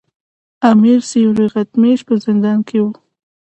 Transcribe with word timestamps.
امیر 0.71 0.99
سیورغتمیش 1.09 1.99
په 2.07 2.13
زندان 2.25 2.59
کې 2.67 2.77
وو. 2.81 2.91